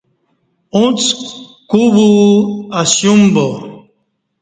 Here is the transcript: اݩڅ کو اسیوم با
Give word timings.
اݩڅ 0.75 0.99
کو 1.69 1.81
اسیوم 2.79 3.21
با 3.33 3.47